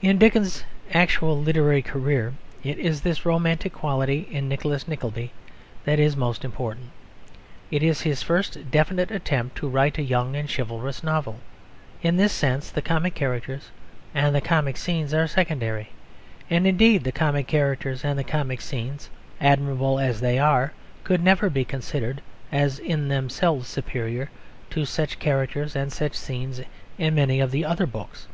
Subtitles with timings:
[0.00, 0.64] In Dickens's
[0.94, 2.32] actual literary career
[2.64, 5.30] it is this romantic quality in Nicholas Nickleby
[5.84, 6.86] that is most important.
[7.70, 11.38] It is his first definite attempt to write a young and chivalrous novel.
[12.00, 13.70] In this sense the comic characters
[14.14, 15.90] and the comic scenes are secondary;
[16.48, 20.72] and indeed the comic characters and the comic scenes, admirable as they are,
[21.04, 24.30] could never be considered as in themselves superior
[24.70, 26.62] to such characters and such scenes
[26.96, 28.26] in many of the other books.